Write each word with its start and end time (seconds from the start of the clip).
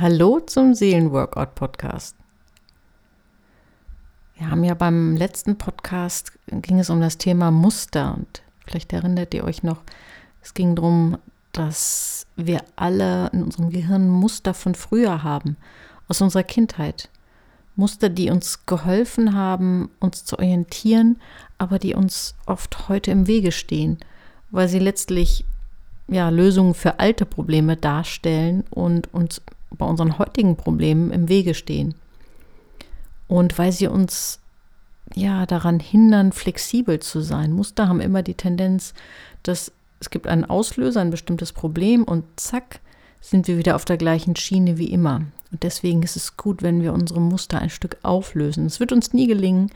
Hallo 0.00 0.40
zum 0.40 0.72
Seelenworkout 0.72 1.54
Podcast. 1.54 2.16
Wir 4.34 4.50
haben 4.50 4.64
ja 4.64 4.72
beim 4.72 5.14
letzten 5.14 5.58
Podcast 5.58 6.32
ging 6.46 6.78
es 6.78 6.88
um 6.88 7.02
das 7.02 7.18
Thema 7.18 7.50
Muster 7.50 8.14
und 8.16 8.40
vielleicht 8.64 8.94
erinnert 8.94 9.34
ihr 9.34 9.44
euch 9.44 9.62
noch, 9.62 9.82
es 10.40 10.54
ging 10.54 10.74
darum, 10.74 11.18
dass 11.52 12.26
wir 12.36 12.62
alle 12.76 13.28
in 13.34 13.42
unserem 13.42 13.68
Gehirn 13.68 14.08
Muster 14.08 14.54
von 14.54 14.74
früher 14.74 15.22
haben, 15.22 15.58
aus 16.08 16.22
unserer 16.22 16.44
Kindheit. 16.44 17.10
Muster, 17.76 18.08
die 18.08 18.30
uns 18.30 18.64
geholfen 18.64 19.34
haben, 19.34 19.90
uns 20.00 20.24
zu 20.24 20.38
orientieren, 20.38 21.20
aber 21.58 21.78
die 21.78 21.94
uns 21.94 22.36
oft 22.46 22.88
heute 22.88 23.10
im 23.10 23.26
Wege 23.26 23.52
stehen, 23.52 23.98
weil 24.50 24.66
sie 24.66 24.78
letztlich 24.78 25.44
ja, 26.08 26.30
Lösungen 26.30 26.72
für 26.72 27.00
alte 27.00 27.26
Probleme 27.26 27.76
darstellen 27.76 28.64
und 28.70 29.12
uns 29.12 29.42
bei 29.76 29.86
unseren 29.86 30.18
heutigen 30.18 30.56
Problemen 30.56 31.10
im 31.10 31.28
Wege 31.28 31.54
stehen. 31.54 31.94
Und 33.28 33.58
weil 33.58 33.72
sie 33.72 33.86
uns 33.86 34.40
ja 35.14 35.46
daran 35.46 35.80
hindern, 35.80 36.32
flexibel 36.32 37.00
zu 37.00 37.20
sein. 37.20 37.52
Muster 37.52 37.88
haben 37.88 38.00
immer 38.00 38.22
die 38.22 38.34
Tendenz, 38.34 38.94
dass 39.42 39.72
es 40.00 40.10
gibt 40.10 40.26
einen 40.26 40.44
Auslöser, 40.44 41.00
ein 41.00 41.10
bestimmtes 41.10 41.52
Problem 41.52 42.04
und 42.04 42.24
zack, 42.36 42.80
sind 43.20 43.48
wir 43.48 43.58
wieder 43.58 43.76
auf 43.76 43.84
der 43.84 43.98
gleichen 43.98 44.34
Schiene 44.34 44.78
wie 44.78 44.90
immer. 44.90 45.22
Und 45.52 45.62
deswegen 45.62 46.02
ist 46.02 46.16
es 46.16 46.36
gut, 46.36 46.62
wenn 46.62 46.82
wir 46.82 46.92
unsere 46.92 47.20
Muster 47.20 47.58
ein 47.58 47.70
Stück 47.70 47.98
auflösen. 48.02 48.66
Es 48.66 48.80
wird 48.80 48.92
uns 48.92 49.12
nie 49.12 49.26
gelingen, 49.26 49.70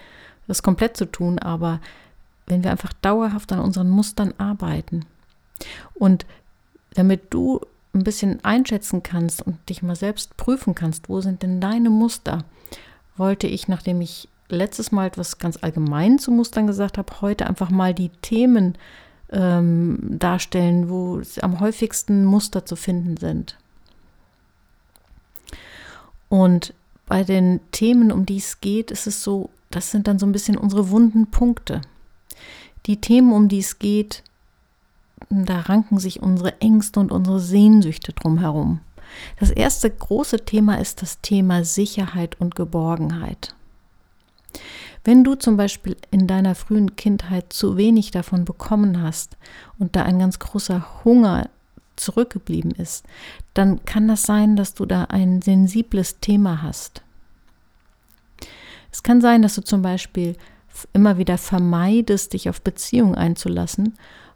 das 0.46 0.62
komplett 0.62 0.96
zu 0.96 1.04
tun, 1.04 1.38
aber 1.38 1.80
wenn 2.46 2.64
wir 2.64 2.70
einfach 2.70 2.92
dauerhaft 2.94 3.52
an 3.52 3.60
unseren 3.60 3.90
Mustern 3.90 4.34
arbeiten 4.38 5.04
und 5.94 6.26
damit 6.94 7.32
du 7.32 7.60
ein 7.94 8.04
bisschen 8.04 8.44
einschätzen 8.44 9.02
kannst 9.02 9.42
und 9.42 9.68
dich 9.68 9.82
mal 9.82 9.96
selbst 9.96 10.36
prüfen 10.36 10.74
kannst, 10.74 11.08
wo 11.08 11.20
sind 11.20 11.42
denn 11.42 11.60
deine 11.60 11.90
Muster, 11.90 12.44
wollte 13.16 13.46
ich, 13.46 13.68
nachdem 13.68 14.00
ich 14.00 14.28
letztes 14.48 14.92
Mal 14.92 15.06
etwas 15.06 15.38
ganz 15.38 15.62
allgemein 15.62 16.18
zu 16.18 16.30
Mustern 16.30 16.66
gesagt 16.66 16.98
habe, 16.98 17.20
heute 17.20 17.46
einfach 17.46 17.70
mal 17.70 17.94
die 17.94 18.10
Themen 18.22 18.76
ähm, 19.30 19.98
darstellen, 20.02 20.88
wo 20.88 21.20
am 21.40 21.60
häufigsten 21.60 22.24
Muster 22.24 22.66
zu 22.66 22.76
finden 22.76 23.16
sind. 23.16 23.56
Und 26.28 26.74
bei 27.06 27.22
den 27.22 27.60
Themen, 27.70 28.10
um 28.10 28.26
die 28.26 28.38
es 28.38 28.60
geht, 28.60 28.90
ist 28.90 29.06
es 29.06 29.22
so, 29.22 29.50
das 29.70 29.90
sind 29.90 30.08
dann 30.08 30.18
so 30.18 30.26
ein 30.26 30.32
bisschen 30.32 30.56
unsere 30.56 30.90
wunden 30.90 31.30
Punkte. 31.30 31.80
Die 32.86 33.00
Themen, 33.00 33.32
um 33.32 33.48
die 33.48 33.60
es 33.60 33.78
geht, 33.78 34.22
da 35.30 35.60
ranken 35.60 35.98
sich 35.98 36.22
unsere 36.22 36.60
Ängste 36.60 37.00
und 37.00 37.12
unsere 37.12 37.40
Sehnsüchte 37.40 38.12
drumherum. 38.12 38.80
Das 39.38 39.50
erste 39.50 39.90
große 39.90 40.44
Thema 40.44 40.80
ist 40.80 41.02
das 41.02 41.20
Thema 41.20 41.64
Sicherheit 41.64 42.40
und 42.40 42.54
Geborgenheit. 42.54 43.54
Wenn 45.04 45.22
du 45.22 45.34
zum 45.34 45.56
Beispiel 45.56 45.96
in 46.10 46.26
deiner 46.26 46.54
frühen 46.54 46.96
Kindheit 46.96 47.52
zu 47.52 47.76
wenig 47.76 48.10
davon 48.10 48.44
bekommen 48.44 49.02
hast 49.02 49.36
und 49.78 49.96
da 49.96 50.02
ein 50.02 50.18
ganz 50.18 50.38
großer 50.38 51.04
Hunger 51.04 51.50
zurückgeblieben 51.96 52.72
ist, 52.72 53.04
dann 53.52 53.84
kann 53.84 54.08
das 54.08 54.22
sein, 54.22 54.56
dass 54.56 54.74
du 54.74 54.86
da 54.86 55.04
ein 55.04 55.42
sensibles 55.42 56.20
Thema 56.20 56.62
hast. 56.62 57.02
Es 58.90 59.02
kann 59.02 59.20
sein, 59.20 59.42
dass 59.42 59.56
du 59.56 59.62
zum 59.62 59.82
Beispiel 59.82 60.36
immer 60.92 61.18
wieder 61.18 61.38
vermeidest, 61.38 62.32
dich 62.32 62.48
auf 62.48 62.62
Beziehungen 62.62 63.14
einzulassen 63.14 63.94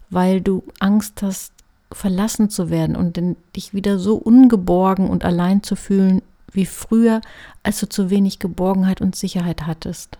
weil 0.09 0.41
du 0.41 0.63
Angst 0.79 1.21
hast, 1.21 1.53
verlassen 1.91 2.49
zu 2.49 2.69
werden 2.69 2.95
und 2.95 3.19
dich 3.55 3.73
wieder 3.73 3.97
so 3.97 4.15
ungeborgen 4.15 5.09
und 5.09 5.25
allein 5.25 5.63
zu 5.63 5.75
fühlen 5.75 6.21
wie 6.51 6.65
früher, 6.65 7.21
als 7.63 7.79
du 7.79 7.89
zu 7.89 8.09
wenig 8.09 8.39
Geborgenheit 8.39 9.01
und 9.01 9.15
Sicherheit 9.15 9.65
hattest. 9.65 10.17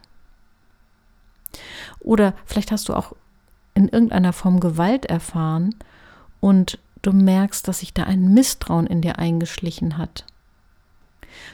Oder 2.00 2.34
vielleicht 2.46 2.72
hast 2.72 2.90
du 2.90 2.94
auch 2.94 3.14
in 3.74 3.88
irgendeiner 3.88 4.34
Form 4.34 4.60
Gewalt 4.60 5.06
erfahren 5.06 5.76
und 6.40 6.80
du 7.02 7.12
merkst, 7.12 7.68
dass 7.68 7.80
sich 7.80 7.94
da 7.94 8.04
ein 8.04 8.34
Misstrauen 8.34 8.88
in 8.88 9.02
dir 9.02 9.18
eingeschlichen 9.20 9.98
hat. 9.98 10.26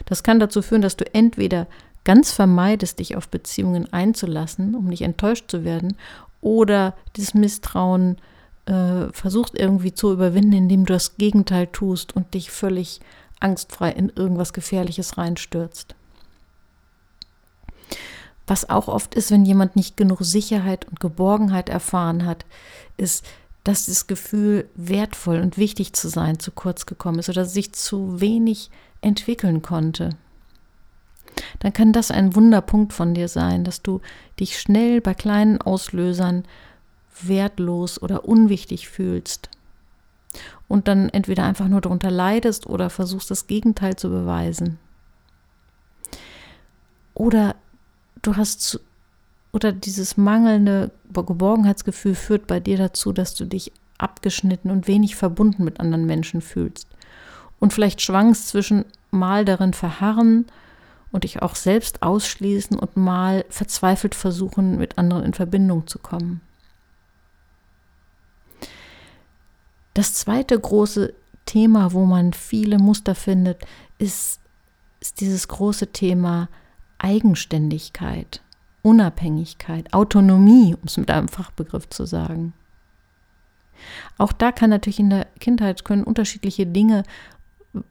Das 0.06 0.24
kann 0.24 0.40
dazu 0.40 0.62
führen, 0.62 0.82
dass 0.82 0.98
du 0.98 1.14
entweder 1.14 1.68
ganz 2.04 2.32
vermeidest, 2.32 3.00
dich 3.00 3.16
auf 3.16 3.30
Beziehungen 3.30 3.92
einzulassen, 3.92 4.76
um 4.76 4.86
nicht 4.86 5.02
enttäuscht 5.02 5.50
zu 5.50 5.64
werden, 5.64 5.98
oder 6.46 6.94
dieses 7.16 7.34
Misstrauen 7.34 8.18
äh, 8.68 9.08
versucht 9.12 9.58
irgendwie 9.58 9.96
zu 9.96 10.14
überwinden, 10.14 10.54
indem 10.54 10.86
du 10.86 10.94
das 10.94 11.18
Gegenteil 11.18 11.66
tust 11.66 12.16
und 12.16 12.36
dich 12.36 12.52
völlig 12.52 13.02
angstfrei 13.40 13.90
in 13.90 14.10
irgendwas 14.16 14.54
Gefährliches 14.54 15.18
reinstürzt. 15.18 15.96
Was 18.46 18.70
auch 18.70 18.88
oft 18.88 19.16
ist, 19.16 19.32
wenn 19.32 19.44
jemand 19.44 19.76
nicht 19.76 19.98
genug 19.98 20.20
Sicherheit 20.22 20.86
und 20.88 21.00
Geborgenheit 21.00 21.68
erfahren 21.68 22.28
hat, 22.28 22.46
ist, 22.96 23.26
dass 23.64 23.88
das 23.88 24.06
Gefühl, 24.06 24.70
wertvoll 24.76 25.40
und 25.40 25.58
wichtig 25.58 25.94
zu 25.94 26.10
sein, 26.10 26.38
zu 26.38 26.52
kurz 26.52 26.86
gekommen 26.86 27.18
ist 27.18 27.30
oder 27.30 27.46
sich 27.46 27.74
zu 27.74 28.22
wenig 28.22 28.70
entwickeln 29.02 29.64
konnte 29.64 30.12
dann 31.60 31.74
kann 31.74 31.94
das 31.94 32.12
ein 32.12 32.36
Wunderpunkt 32.36 32.94
von 32.94 33.14
dir 33.14 33.28
sein, 33.28 33.64
dass 33.64 33.82
du 33.82 34.02
dich 34.40 34.60
schnell 34.60 35.02
bei 35.02 35.14
kleinen 35.14 35.62
Auslösern 35.62 36.44
wertlos 37.22 38.02
oder 38.02 38.26
unwichtig 38.26 38.90
fühlst 38.90 39.50
und 40.68 40.88
dann 40.88 41.10
entweder 41.10 41.44
einfach 41.44 41.68
nur 41.68 41.82
darunter 41.82 42.12
leidest 42.12 42.68
oder 42.68 42.90
versuchst 42.90 43.32
das 43.32 43.48
Gegenteil 43.48 43.96
zu 43.96 44.10
beweisen. 44.10 44.80
Oder 47.14 47.56
du 48.22 48.36
hast 48.36 48.80
oder 49.54 49.72
dieses 49.72 50.18
mangelnde 50.18 50.92
Geborgenheitsgefühl 51.14 52.16
führt 52.16 52.46
bei 52.46 52.60
dir 52.60 52.78
dazu, 52.78 53.14
dass 53.14 53.36
du 53.36 53.46
dich 53.46 53.72
abgeschnitten 53.98 54.70
und 54.70 54.88
wenig 54.88 55.16
verbunden 55.16 55.64
mit 55.64 55.80
anderen 55.80 56.06
Menschen 56.06 56.42
fühlst. 56.42 56.90
Und 57.60 57.72
vielleicht 57.72 58.02
schwankst 58.02 58.50
zwischen 58.50 58.84
mal 59.12 59.46
darin 59.46 59.74
verharren 59.74 60.46
und 61.12 61.24
dich 61.24 61.42
auch 61.42 61.56
selbst 61.56 62.02
ausschließen 62.02 62.78
und 62.78 62.98
mal 62.98 63.46
verzweifelt 63.50 64.16
versuchen, 64.16 64.78
mit 64.78 64.98
anderen 64.98 65.24
in 65.24 65.34
Verbindung 65.34 65.88
zu 65.88 66.00
kommen. 66.00 66.42
Das 69.94 70.14
zweite 70.14 70.60
große 70.60 71.14
Thema, 71.46 71.94
wo 71.94 72.06
man 72.06 72.34
viele 72.34 72.80
Muster 72.80 73.16
findet, 73.16 73.66
ist, 73.98 74.42
ist 75.00 75.22
dieses 75.22 75.48
große 75.48 75.88
Thema 75.94 76.50
Eigenständigkeit, 76.98 78.42
Unabhängigkeit, 78.82 79.94
Autonomie, 79.94 80.76
um 80.76 80.82
es 80.86 80.98
mit 80.98 81.10
einem 81.12 81.30
Fachbegriff 81.30 81.90
zu 81.90 82.06
sagen. 82.06 82.54
Auch 84.18 84.32
da 84.32 84.52
kann 84.52 84.70
natürlich 84.70 85.00
in 85.00 85.10
der 85.10 85.28
Kindheit 85.40 85.86
können 85.86 86.04
unterschiedliche 86.04 86.66
Dinge 86.66 87.04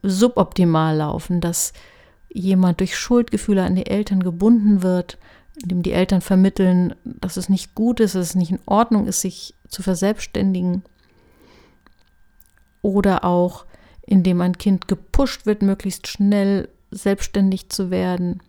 suboptimal 0.03 0.97
laufen, 0.97 1.41
dass 1.41 1.73
jemand 2.35 2.81
durch 2.81 2.99
Schuldgefühle 2.99 3.63
an 3.63 3.77
die 3.77 3.87
Eltern 3.87 4.23
gebunden 4.23 4.83
wird, 4.83 5.19
indem 5.63 5.83
die 5.83 5.93
Eltern 5.93 6.21
vermitteln, 6.21 6.95
dass 7.05 7.37
es 7.37 7.49
nicht 7.49 7.75
gut 7.75 8.01
ist, 8.01 8.17
dass 8.17 8.29
es 8.31 8.35
nicht 8.35 8.51
in 8.51 8.59
Ordnung 8.67 9.07
ist, 9.07 9.21
sich 9.21 9.55
zu 9.69 9.83
verselbstständigen. 9.83 10.83
Oder 12.83 13.25
auch, 13.25 13.65
indem 14.03 14.41
ein 14.41 14.59
Kind 14.59 14.89
gepusht 14.89 15.47
wird, 15.47 15.63
möglichst 15.63 16.09
schnell 16.09 16.69
selbstständig 16.91 17.71
zu 17.71 17.91
werden. 17.91 18.43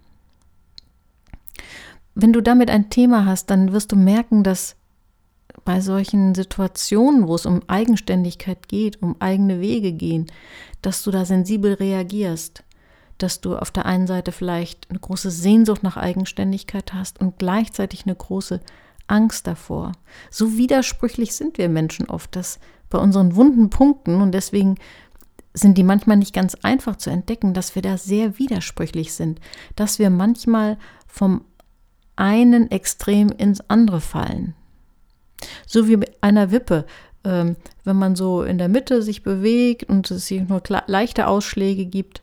Wenn 2.15 2.33
du 2.33 2.41
damit 2.41 2.71
ein 2.71 2.89
Thema 2.89 3.25
hast, 3.25 3.49
dann 3.51 3.71
wirst 3.71 3.91
du 3.91 3.95
merken, 3.95 4.43
dass 4.43 4.75
bei 5.63 5.79
solchen 5.79 6.33
Situationen, 6.33 7.27
wo 7.27 7.35
es 7.35 7.45
um 7.45 7.61
Eigenständigkeit 7.67 8.67
geht, 8.67 9.01
um 9.01 9.15
eigene 9.19 9.61
Wege 9.61 9.93
gehen, 9.93 10.25
dass 10.81 11.03
du 11.03 11.11
da 11.11 11.23
sensibel 11.23 11.73
reagierst 11.73 12.65
dass 13.17 13.41
du 13.41 13.55
auf 13.55 13.71
der 13.71 13.85
einen 13.85 14.07
Seite 14.07 14.31
vielleicht 14.31 14.89
eine 14.89 14.99
große 14.99 15.31
Sehnsucht 15.31 15.83
nach 15.83 15.97
Eigenständigkeit 15.97 16.93
hast 16.93 17.19
und 17.19 17.37
gleichzeitig 17.37 18.05
eine 18.05 18.15
große 18.15 18.59
Angst 19.07 19.47
davor. 19.47 19.93
So 20.29 20.57
widersprüchlich 20.57 21.35
sind 21.35 21.57
wir 21.57 21.69
Menschen 21.69 22.09
oft, 22.09 22.35
dass 22.35 22.59
bei 22.89 22.97
unseren 22.97 23.35
wunden 23.35 23.69
Punkten 23.69 24.21
und 24.21 24.31
deswegen 24.31 24.75
sind 25.53 25.77
die 25.77 25.83
manchmal 25.83 26.17
nicht 26.17 26.33
ganz 26.33 26.55
einfach 26.63 26.97
zu 26.97 27.09
entdecken, 27.09 27.53
dass 27.53 27.75
wir 27.75 27.81
da 27.81 27.97
sehr 27.97 28.37
widersprüchlich 28.37 29.13
sind, 29.13 29.39
dass 29.75 29.99
wir 29.99 30.09
manchmal 30.09 30.77
vom 31.07 31.45
einen 32.15 32.71
Extrem 32.71 33.29
ins 33.29 33.61
andere 33.69 34.01
fallen. 34.01 34.53
So 35.65 35.87
wie 35.87 35.97
mit 35.97 36.21
einer 36.21 36.51
Wippe. 36.51 36.85
Ähm, 37.23 37.55
wenn 37.83 37.95
man 37.95 38.15
so 38.15 38.43
in 38.43 38.57
der 38.57 38.67
Mitte 38.67 39.01
sich 39.01 39.23
bewegt 39.23 39.89
und 39.89 40.09
es 40.11 40.27
sich 40.27 40.47
nur 40.47 40.61
leichte 40.87 41.27
Ausschläge 41.27 41.85
gibt, 41.85 42.21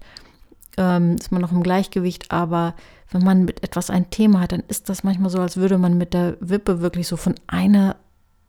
ähm, 0.76 1.16
ist 1.16 1.32
man 1.32 1.40
noch 1.40 1.52
im 1.52 1.62
Gleichgewicht, 1.62 2.30
aber 2.30 2.74
wenn 3.10 3.22
man 3.22 3.44
mit 3.44 3.62
etwas 3.62 3.90
ein 3.90 4.10
Thema 4.10 4.40
hat, 4.40 4.52
dann 4.52 4.64
ist 4.68 4.88
das 4.88 5.04
manchmal 5.04 5.30
so, 5.30 5.40
als 5.40 5.56
würde 5.56 5.78
man 5.78 5.98
mit 5.98 6.14
der 6.14 6.36
Wippe 6.40 6.80
wirklich 6.80 7.06
so 7.08 7.16
von 7.16 7.34
einer 7.46 7.96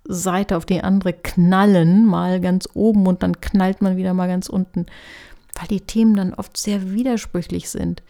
Seite 0.06 0.58
auf 0.58 0.66
die 0.66 0.84
andere 0.84 1.14
knallen, 1.14 2.06
mal 2.06 2.40
ganz 2.42 2.68
oben 2.74 3.08
und 3.08 3.24
dann 3.24 3.40
knallt 3.42 3.81
man 3.81 3.98
wieder 3.98 4.14
mal 4.14 4.28
ganz 4.28 4.50
unten. 4.50 4.86
weil 5.56 5.68
die 5.68 5.81
Themen 5.81 6.16
dann 6.16 6.34
oft 6.34 6.58
sehr 6.58 6.92
widersprüchlich 6.92 7.70
sind 7.70 8.02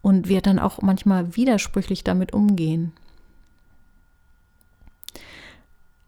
und 0.00 0.28
wir 0.28 0.40
dann 0.42 0.60
auch 0.60 0.80
manchmal 0.80 1.34
widersprüchlich 1.34 2.04
damit 2.04 2.32
umgehen. 2.32 2.92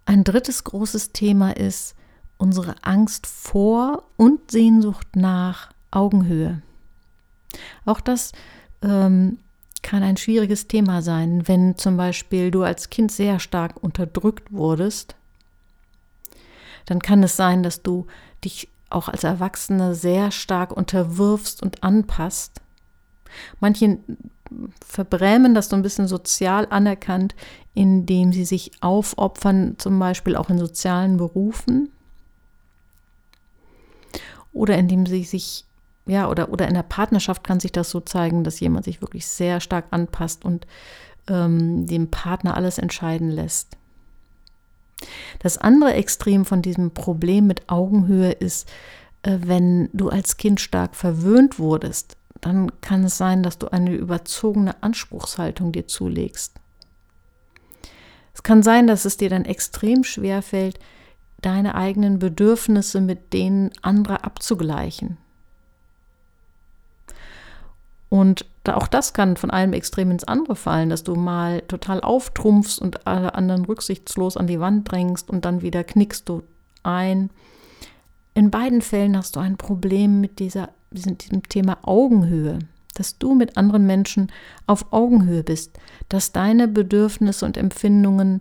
Ein 0.06 0.24
drittes 0.24 0.64
großes 0.64 1.12
Thema 1.12 1.56
ist 1.56 1.96
unsere 2.38 2.76
Angst 2.82 3.26
vor 3.26 4.04
und 4.16 4.50
Sehnsucht 4.50 5.16
nach 5.16 5.72
Augenhöhe. 5.90 6.62
Auch 7.84 8.00
das 8.00 8.32
ähm, 8.82 9.38
kann 9.82 10.02
ein 10.02 10.16
schwieriges 10.16 10.68
Thema 10.68 11.02
sein, 11.02 11.48
wenn 11.48 11.76
zum 11.76 11.96
Beispiel 11.96 12.50
du 12.50 12.62
als 12.62 12.90
Kind 12.90 13.10
sehr 13.10 13.38
stark 13.38 13.82
unterdrückt 13.82 14.52
wurdest. 14.52 15.16
Dann 16.86 17.00
kann 17.00 17.22
es 17.22 17.36
sein, 17.36 17.62
dass 17.62 17.82
du 17.82 18.06
dich 18.44 18.68
auch 18.90 19.08
als 19.08 19.24
Erwachsene 19.24 19.94
sehr 19.94 20.30
stark 20.30 20.72
unterwirfst 20.72 21.62
und 21.62 21.82
anpasst. 21.82 22.60
Manche 23.60 23.98
verbrämen 24.84 25.54
das 25.54 25.68
so 25.68 25.76
ein 25.76 25.82
bisschen 25.82 26.08
sozial 26.08 26.66
anerkannt, 26.70 27.34
indem 27.74 28.32
sie 28.32 28.44
sich 28.44 28.72
aufopfern, 28.80 29.76
zum 29.78 29.98
Beispiel 29.98 30.36
auch 30.36 30.50
in 30.50 30.58
sozialen 30.58 31.16
Berufen. 31.16 31.90
Oder 34.52 34.76
indem 34.76 35.06
sie 35.06 35.22
sich, 35.22 35.64
ja, 36.10 36.28
oder, 36.28 36.50
oder 36.50 36.66
in 36.66 36.74
der 36.74 36.82
Partnerschaft 36.82 37.44
kann 37.44 37.60
sich 37.60 37.70
das 37.70 37.88
so 37.88 38.00
zeigen, 38.00 38.42
dass 38.42 38.58
jemand 38.58 38.84
sich 38.84 39.00
wirklich 39.00 39.26
sehr 39.26 39.60
stark 39.60 39.86
anpasst 39.92 40.44
und 40.44 40.66
ähm, 41.28 41.86
dem 41.86 42.10
Partner 42.10 42.56
alles 42.56 42.78
entscheiden 42.78 43.30
lässt. 43.30 43.76
Das 45.38 45.56
andere 45.56 45.94
Extrem 45.94 46.44
von 46.44 46.62
diesem 46.62 46.90
Problem 46.90 47.46
mit 47.46 47.70
Augenhöhe 47.70 48.32
ist, 48.32 48.68
äh, 49.22 49.38
wenn 49.42 49.88
du 49.92 50.08
als 50.08 50.36
Kind 50.36 50.60
stark 50.60 50.96
verwöhnt 50.96 51.60
wurdest, 51.60 52.16
dann 52.40 52.72
kann 52.80 53.04
es 53.04 53.16
sein, 53.16 53.44
dass 53.44 53.58
du 53.58 53.68
eine 53.68 53.92
überzogene 53.92 54.82
Anspruchshaltung 54.82 55.70
dir 55.70 55.86
zulegst. 55.86 56.54
Es 58.34 58.42
kann 58.42 58.64
sein, 58.64 58.88
dass 58.88 59.04
es 59.04 59.16
dir 59.16 59.30
dann 59.30 59.44
extrem 59.44 60.02
schwer 60.02 60.42
fällt, 60.42 60.80
deine 61.40 61.76
eigenen 61.76 62.18
Bedürfnisse 62.18 63.00
mit 63.00 63.32
denen 63.32 63.70
anderer 63.82 64.24
abzugleichen. 64.24 65.18
Und 68.10 68.44
auch 68.64 68.88
das 68.88 69.14
kann 69.14 69.36
von 69.36 69.50
einem 69.50 69.72
Extrem 69.72 70.10
ins 70.10 70.24
andere 70.24 70.56
fallen, 70.56 70.90
dass 70.90 71.04
du 71.04 71.14
mal 71.14 71.62
total 71.62 72.00
auftrumpfst 72.00 72.78
und 72.80 73.06
alle 73.06 73.34
anderen 73.34 73.64
rücksichtslos 73.64 74.36
an 74.36 74.48
die 74.48 74.60
Wand 74.60 74.90
drängst 74.90 75.30
und 75.30 75.44
dann 75.44 75.62
wieder 75.62 75.84
knickst 75.84 76.28
du 76.28 76.42
ein. 76.82 77.30
In 78.34 78.50
beiden 78.50 78.82
Fällen 78.82 79.16
hast 79.16 79.36
du 79.36 79.40
ein 79.40 79.56
Problem 79.56 80.20
mit 80.20 80.40
dieser, 80.40 80.70
diesem 80.90 81.18
Thema 81.48 81.78
Augenhöhe, 81.82 82.58
dass 82.94 83.16
du 83.16 83.34
mit 83.34 83.56
anderen 83.56 83.86
Menschen 83.86 84.30
auf 84.66 84.92
Augenhöhe 84.92 85.44
bist, 85.44 85.78
dass 86.08 86.32
deine 86.32 86.66
Bedürfnisse 86.66 87.46
und 87.46 87.56
Empfindungen 87.56 88.40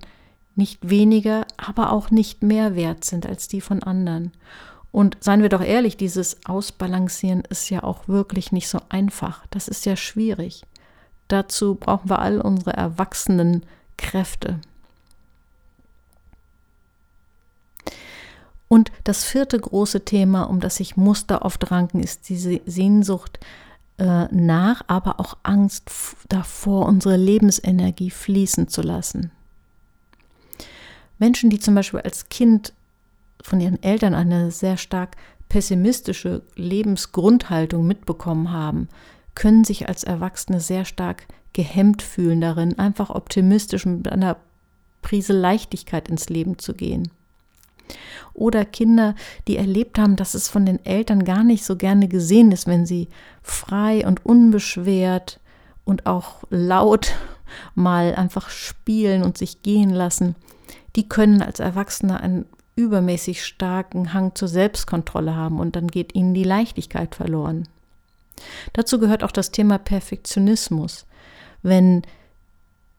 nicht 0.56 0.90
weniger, 0.90 1.46
aber 1.58 1.92
auch 1.92 2.10
nicht 2.10 2.42
mehr 2.42 2.76
wert 2.76 3.04
sind 3.04 3.28
als 3.28 3.48
die 3.48 3.62
von 3.62 3.84
anderen. 3.84 4.32
Und 4.92 5.18
seien 5.20 5.42
wir 5.42 5.50
doch 5.50 5.62
ehrlich, 5.62 5.98
dieses 5.98 6.46
Ausbalancieren 6.46 7.42
ist 7.50 7.70
ja 7.70 7.84
auch 7.84 8.08
wirklich 8.08 8.52
nicht 8.52 8.68
so 8.68 8.80
einfach. 8.90 9.46
Das 9.52 9.68
ist 9.68 9.86
ja 9.86 9.96
schwierig. 9.96 10.64
Dazu 11.28 11.76
brauchen 11.76 12.10
wir 12.10 12.20
all 12.20 12.42
unsere 12.42 12.74
erwachsenen 12.74 13.64
Kräfte. 13.98 14.60
Und 18.68 18.92
das 19.04 19.24
vierte 19.24 19.60
große 19.60 20.06
Thema, 20.06 20.44
um 20.44 20.60
das 20.60 20.76
sich 20.78 20.96
Muster 20.96 21.44
oft 21.44 21.72
ranken, 21.72 22.02
ist 22.02 22.30
diese 22.30 22.62
Sehnsucht 22.66 23.40
äh, 23.98 24.26
nach, 24.32 24.84
aber 24.88 25.20
auch 25.20 25.38
Angst 25.44 25.90
davor, 26.30 26.86
unsere 26.86 27.18
Lebensenergie 27.18 28.12
fließen 28.12 28.68
zu 28.68 28.82
lassen. 28.82 29.32
Menschen, 31.18 31.50
die 31.50 31.60
zum 31.60 31.76
Beispiel 31.76 32.00
als 32.00 32.30
Kind 32.30 32.74
von 33.42 33.60
ihren 33.60 33.82
Eltern 33.82 34.14
eine 34.14 34.52
sehr 34.52 34.78
stark 34.78 35.16
pessimistische 35.48 36.44
Lebensgrundhaltung 36.56 37.86
mitbekommen 37.86 38.52
haben, 38.52 38.88
können 39.36 39.64
sich 39.64 39.88
als 39.88 40.04
Erwachsene 40.04 40.60
sehr 40.60 40.86
stark 40.86 41.26
gehemmt 41.54 42.02
fühlen 42.02 42.42
darin, 42.42 42.78
einfach 42.78 43.10
optimistisch 43.10 43.86
mit 43.86 44.08
einer 44.12 44.38
Prise 45.02 45.34
Leichtigkeit 45.34 46.08
ins 46.10 46.30
Leben 46.30 46.60
zu 46.60 46.74
gehen. 46.74 47.10
Oder 48.34 48.66
Kinder, 48.66 49.16
die 49.48 49.58
erlebt 49.58 49.98
haben, 49.98 50.16
dass 50.16 50.36
es 50.36 50.48
von 50.48 50.66
den 50.66 50.86
Eltern 50.86 51.26
gar 51.26 51.44
nicht 51.44 51.66
so 51.66 51.76
gerne 51.76 52.08
gesehen 52.08 52.52
ist, 52.52 52.68
wenn 52.68 52.86
sie 52.86 53.08
frei 53.42 54.06
und 54.06 54.26
unbeschwert 54.26 55.40
und 55.86 56.06
auch 56.06 56.44
laut 56.50 57.14
mal 57.76 58.16
einfach 58.16 58.50
spielen 58.50 59.24
und 59.24 59.38
sich 59.38 59.64
gehen 59.64 59.90
lassen, 59.90 60.36
die 60.96 61.10
können 61.10 61.42
als 61.42 61.60
Erwachsene 61.60 62.20
einen 62.20 62.46
übermäßig 62.80 63.44
starken 63.44 64.14
Hang 64.14 64.36
zur 64.36 64.48
Selbstkontrolle 64.48 65.36
haben 65.36 65.60
und 65.60 65.76
dann 65.76 65.90
geht 65.90 66.16
ihnen 66.16 66.34
die 66.34 66.46
Leichtigkeit 66.46 67.14
verloren. 67.14 67.68
Dazu 68.72 69.00
gehört 69.00 69.24
auch 69.24 69.32
das 69.32 69.52
Thema 69.52 69.78
Perfektionismus. 69.78 71.06
Wenn 71.62 72.04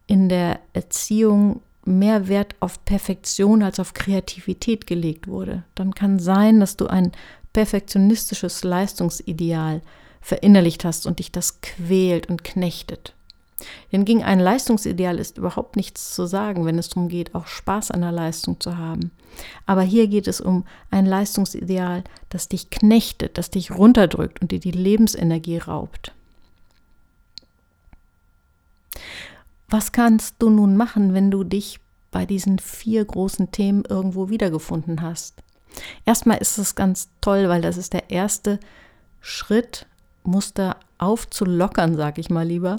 in 0.07 0.29
der 0.29 0.61
Erziehung 0.75 1.63
mehr 1.87 2.29
Wert 2.29 2.55
auf 2.61 2.85
Perfektion 2.85 3.63
als 3.63 3.81
auf 3.81 3.95
Kreativität 3.95 4.87
gelegt 4.87 5.29
wurde, 5.29 5.63
dann 5.75 5.95
kann 5.95 6.19
sein, 6.19 6.61
dass 6.61 6.77
du 6.77 6.87
ein 6.87 7.13
perfektionistisches 7.55 8.63
Leistungsideal 8.63 9.81
verinnerlicht 10.21 10.85
hast 10.85 11.07
und 11.07 11.21
dich 11.21 11.33
das 11.33 11.63
quält 11.63 12.29
und 12.29 12.45
knechtet. 12.45 13.15
Denn 13.93 14.05
gegen 14.05 14.23
ein 14.23 14.41
Leistungsideal 14.41 15.19
ist 15.19 15.39
überhaupt 15.39 15.77
nichts 15.77 16.15
zu 16.15 16.27
sagen, 16.27 16.65
wenn 16.65 16.79
es 16.79 16.89
darum 16.89 17.09
geht, 17.09 17.35
auch 17.35 17.47
Spaß 17.47 17.91
an 17.91 18.01
der 18.01 18.13
Leistung 18.13 18.61
zu 18.61 18.79
haben. 18.79 19.11
Aber 19.67 19.83
hier 19.83 20.09
geht 20.09 20.27
es 20.29 20.41
um 20.41 20.65
ein 20.91 21.07
Leistungsideal, 21.07 22.05
das 22.29 22.49
dich 22.49 22.71
knechtet, 22.71 23.39
das 23.39 23.51
dich 23.51 23.71
runterdrückt 23.71 24.41
und 24.41 24.51
dir 24.51 24.61
die 24.61 24.71
Lebensenergie 24.71 25.59
raubt. 25.59 26.13
Was 29.69 29.93
kannst 29.93 30.37
du 30.41 30.51
nun 30.51 30.77
machen, 30.77 31.15
wenn 31.15 31.31
du 31.31 31.45
dich 31.45 31.79
bei 32.11 32.27
diesen 32.27 32.59
vier 32.59 33.05
großen 33.05 33.53
Themen 33.53 33.85
irgendwo 33.89 34.29
wiedergefunden 34.29 35.01
hast? 35.01 35.43
Erstmal 36.05 36.39
ist 36.39 36.59
es 36.59 36.75
ganz 36.75 37.09
toll, 37.21 37.49
weil 37.49 37.63
das 37.63 37.77
ist 37.77 37.93
der 37.93 38.11
erste 38.11 38.59
Schritt, 39.21 39.87
Muster 40.25 40.77
aufzulockern, 40.99 41.97
sage 41.97 42.21
ich 42.21 42.31
mal 42.31 42.47
lieber, 42.47 42.77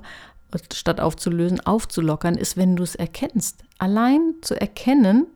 statt 0.73 0.99
aufzulösen, 0.99 1.59
aufzulockern, 1.61 2.35
ist, 2.35 2.57
wenn 2.57 2.75
du 2.75 2.83
es 2.83 2.95
erkennst. 2.95 3.63
Allein 3.77 4.35
zu 4.41 4.59
erkennen, 4.59 5.27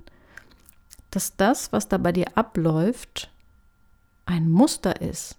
dass 1.11 1.35
das, 1.37 1.71
was 1.71 1.87
da 1.87 1.97
bei 1.97 2.11
dir 2.11 2.37
abläuft, 2.37 3.29
ein 4.25 4.49
Muster 4.49 5.01
ist. 5.01 5.37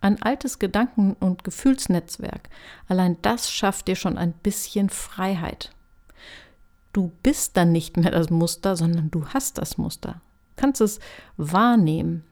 Ein 0.00 0.20
altes 0.22 0.58
Gedanken- 0.58 1.16
und 1.20 1.44
Gefühlsnetzwerk. 1.44 2.48
Allein 2.88 3.16
das 3.22 3.50
schafft 3.50 3.88
dir 3.88 3.96
schon 3.96 4.18
ein 4.18 4.32
bisschen 4.32 4.90
Freiheit. 4.90 5.70
Du 6.92 7.12
bist 7.22 7.56
dann 7.56 7.72
nicht 7.72 7.96
mehr 7.96 8.10
das 8.10 8.30
Muster, 8.30 8.76
sondern 8.76 9.10
du 9.10 9.26
hast 9.28 9.58
das 9.58 9.78
Muster. 9.78 10.20
Du 10.56 10.62
kannst 10.62 10.80
es 10.80 10.98
wahrnehmen. 11.36 12.24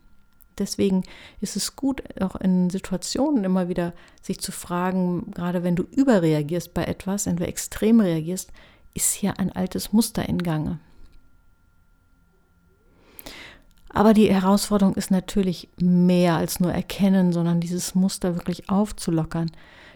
Deswegen 0.58 1.02
ist 1.40 1.56
es 1.56 1.76
gut, 1.76 2.02
auch 2.20 2.36
in 2.36 2.70
Situationen 2.70 3.44
immer 3.44 3.68
wieder 3.68 3.92
sich 4.22 4.40
zu 4.40 4.52
fragen, 4.52 5.30
gerade 5.32 5.62
wenn 5.62 5.76
du 5.76 5.82
überreagierst 5.82 6.74
bei 6.74 6.84
etwas, 6.84 7.26
wenn 7.26 7.36
du 7.36 7.46
extrem 7.46 8.00
reagierst, 8.00 8.52
ist 8.94 9.12
hier 9.12 9.38
ein 9.38 9.50
altes 9.50 9.92
Muster 9.92 10.28
in 10.28 10.42
Gange. 10.42 10.78
Aber 13.88 14.12
die 14.12 14.32
Herausforderung 14.32 14.94
ist 14.94 15.12
natürlich 15.12 15.68
mehr 15.78 16.36
als 16.36 16.58
nur 16.58 16.72
erkennen, 16.72 17.32
sondern 17.32 17.60
dieses 17.60 17.94
Muster 17.94 18.34
wirklich 18.34 18.68
aufzulockern. 18.68 19.52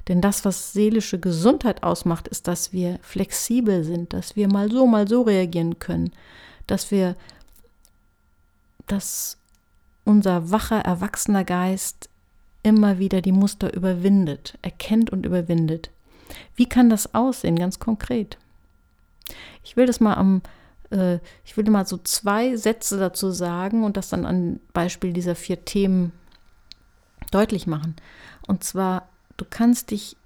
Denn 0.07 0.21
das, 0.21 0.45
was 0.45 0.73
seelische 0.73 1.19
Gesundheit 1.19 1.83
ausmacht, 1.83 2.29
ist, 2.29 2.47
dass 2.47 2.73
wir 2.73 2.99
flexibel 3.03 3.83
sind, 3.83 4.13
dass 4.13 4.37
wir 4.37 4.49
mal 4.49 4.71
so, 4.71 4.87
mal 4.87 5.09
so 5.09 5.23
reagieren 5.23 5.81
können, 5.81 6.13
dass 6.67 6.91
wir 6.93 7.17
das 8.87 9.38
unser 10.09 10.51
wacher, 10.51 10.81
erwachsener 10.81 11.45
Geist 11.45 12.09
immer 12.63 12.99
wieder 12.99 13.21
die 13.21 13.33
Muster 13.33 13.75
überwindet, 13.75 14.59
erkennt 14.63 15.11
und 15.11 15.27
überwindet. 15.27 15.91
Wie 16.57 16.67
kann 16.67 16.89
das 16.89 17.15
aussehen, 17.15 17.57
ganz 17.57 17.79
konkret? 17.79 18.39
Ich 19.63 19.77
will 19.77 19.85
das 19.85 20.01
mal 20.01 20.15
am, 20.15 20.41
äh, 20.91 21.19
ich 21.45 21.57
will 21.57 21.69
mal 21.71 21.87
so 21.87 21.99
zwei 21.99 22.57
Sätze 22.57 22.99
dazu 22.99 23.31
sagen 23.31 23.85
und 23.85 23.99
das 23.99 24.09
dann 24.09 24.25
an 24.25 24.61
Beispiel 24.73 25.13
dieser 25.13 25.35
vier 25.35 25.67
Themen 25.67 26.13
deutlich 27.31 27.67
machen. 27.67 27.95
Und 28.47 28.65
zwar, 28.65 29.09
du 29.37 29.45
kannst 29.49 29.91
dich 29.91 30.17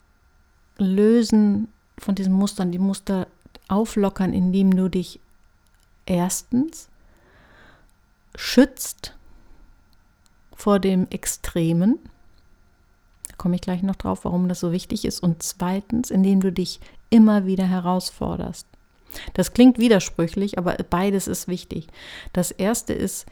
lösen 0.79 1.69
von 1.99 2.15
diesen 2.15 2.33
Mustern, 2.33 2.71
die 2.71 2.79
Muster 2.79 3.27
auflockern, 3.67 4.33
indem 4.33 4.77
du 4.77 4.89
dich 4.89 5.19
erstens 6.07 6.89
schützt 8.37 9.17
vor 10.63 10.79
dem 10.79 11.09
Extremen. 11.11 11.99
Da 13.27 13.35
komme 13.37 13.57
ich 13.57 13.63
gleich 13.63 13.83
noch 13.83 13.97
drauf, 13.97 14.25
warum 14.25 14.49
das 14.49 14.61
so 14.61 14.71
wichtig 14.71 15.05
ist. 15.05 15.21
Und 15.21 15.43
zweitens, 15.43 16.09
indem 16.09 16.41
du 16.41 16.53
dich 16.53 16.79
immer 17.11 17.47
wieder 17.47 17.67
herausforderst. 17.67 18.69
Das 19.35 19.55
klingt 19.55 19.81
widersprüchlich, 19.81 20.59
aber 20.59 20.77
beides 20.89 21.27
ist 21.27 21.49
wichtig. 21.49 21.89
Das 22.33 22.53
erste 22.53 22.93
ist, 22.93 23.27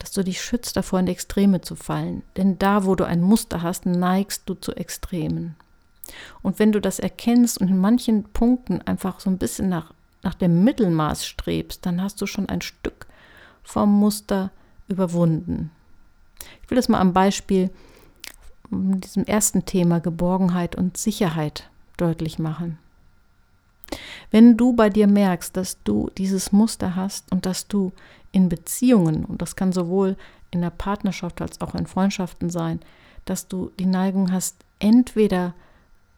dass 0.00 0.10
du 0.10 0.24
dich 0.24 0.42
schützt 0.42 0.76
davor, 0.76 0.98
in 0.98 1.06
Extreme 1.06 1.60
zu 1.60 1.76
fallen. 1.76 2.24
Denn 2.36 2.58
da, 2.58 2.84
wo 2.84 2.96
du 2.96 3.04
ein 3.04 3.22
Muster 3.22 3.62
hast, 3.62 3.86
neigst 3.86 4.42
du 4.46 4.54
zu 4.54 4.72
Extremen. 4.72 5.54
Und 6.42 6.58
wenn 6.58 6.72
du 6.72 6.80
das 6.80 6.98
erkennst 6.98 7.58
und 7.58 7.68
in 7.68 7.78
manchen 7.78 8.24
Punkten 8.24 8.82
einfach 8.82 9.20
so 9.20 9.30
ein 9.30 9.38
bisschen 9.38 9.68
nach, 9.68 9.94
nach 10.24 10.34
dem 10.34 10.64
Mittelmaß 10.64 11.24
strebst, 11.24 11.86
dann 11.86 12.02
hast 12.02 12.20
du 12.20 12.26
schon 12.26 12.48
ein 12.48 12.62
Stück 12.62 13.06
vom 13.62 13.96
Muster 13.96 14.50
überwunden. 14.88 15.70
Will 16.74 16.80
das 16.80 16.88
mal 16.88 16.98
am 16.98 17.12
Beispiel 17.12 17.70
diesem 18.68 19.22
ersten 19.26 19.64
Thema 19.64 20.00
Geborgenheit 20.00 20.74
und 20.74 20.96
Sicherheit 20.96 21.70
deutlich 21.96 22.40
machen. 22.40 22.80
Wenn 24.32 24.56
du 24.56 24.72
bei 24.72 24.90
dir 24.90 25.06
merkst, 25.06 25.56
dass 25.56 25.80
du 25.84 26.10
dieses 26.18 26.50
Muster 26.50 26.96
hast 26.96 27.30
und 27.30 27.46
dass 27.46 27.68
du 27.68 27.92
in 28.32 28.48
Beziehungen, 28.48 29.24
und 29.24 29.40
das 29.40 29.54
kann 29.54 29.70
sowohl 29.70 30.16
in 30.50 30.62
der 30.62 30.70
Partnerschaft 30.70 31.40
als 31.40 31.60
auch 31.60 31.76
in 31.76 31.86
Freundschaften 31.86 32.50
sein, 32.50 32.80
dass 33.24 33.46
du 33.46 33.70
die 33.78 33.86
Neigung 33.86 34.32
hast, 34.32 34.56
entweder 34.80 35.54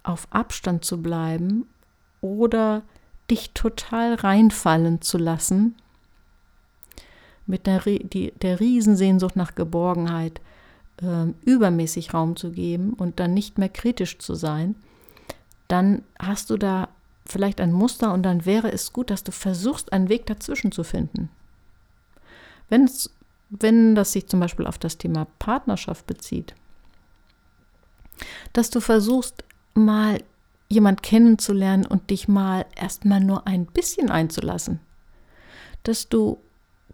auf 0.05 0.27
Abstand 0.31 0.87
zu 0.87 1.03
bleiben 1.03 1.67
oder 2.23 2.81
dich 3.31 3.51
total 3.53 4.15
reinfallen 4.15 5.03
zu 5.03 5.19
lassen 5.19 5.75
mit 7.47 7.67
der, 7.67 7.81
die, 7.81 8.33
der 8.43 8.61
Riesensehnsucht 8.61 9.37
nach 9.37 9.55
Geborgenheit 9.55 10.41
äh, 11.03 11.27
übermäßig 11.45 12.15
Raum 12.15 12.37
zu 12.37 12.51
geben 12.51 12.93
und 12.95 13.21
dann 13.21 13.35
nicht 13.35 13.59
mehr 13.59 13.69
kritisch 13.69 14.19
zu 14.19 14.35
sein, 14.35 14.77
dann 15.69 16.03
hast 16.19 16.51
du 16.51 16.57
da 16.57 16.89
vielleicht 17.27 17.61
ein 17.61 17.73
Muster 17.73 18.13
und 18.13 18.23
dann 18.23 18.47
wäre 18.47 18.71
es 18.73 18.93
gut, 18.93 19.11
dass 19.11 19.25
du 19.25 19.33
versuchst, 19.33 19.93
einen 19.93 20.09
Weg 20.09 20.27
dazwischen 20.27 20.73
zu 20.73 20.85
finden. 20.85 21.29
Wenn's, 22.69 23.11
wenn 23.51 23.95
das 23.95 24.13
sich 24.13 24.29
zum 24.29 24.41
Beispiel 24.41 24.67
auf 24.67 24.79
das 24.79 24.99
Thema 24.99 25.27
Partnerschaft 25.39 26.07
bezieht, 26.07 26.55
dass 28.53 28.71
du 28.71 28.81
versuchst, 28.81 29.45
mal 29.75 30.19
jemand 30.69 31.03
kennenzulernen 31.03 31.87
und 31.87 32.11
dich 32.11 32.29
mal 32.29 32.67
erstmal 32.75 33.21
nur 33.21 33.47
ein 33.47 33.67
bisschen 33.67 34.11
einzulassen. 34.11 34.81
Dass 35.83 36.09
du 36.09 36.39